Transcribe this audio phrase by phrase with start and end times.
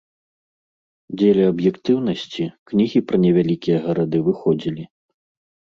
[1.21, 4.83] Дзеля аб'ектыўнасці, кнігі пра невялікія гарады выходзілі.